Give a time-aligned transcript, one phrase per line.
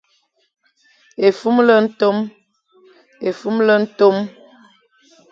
[1.27, 1.75] Efumle
[3.85, 4.15] ntom;